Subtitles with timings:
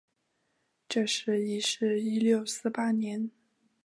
[0.89, 3.29] 这时已是一六四八年。